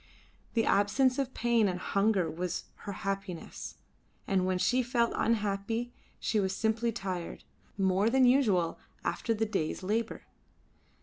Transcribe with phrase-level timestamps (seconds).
[0.55, 3.75] The absence of pain and hunger was her happiness,
[4.25, 7.43] and when she felt unhappy she was simply tired,
[7.77, 10.23] more than usual, after the day's labour.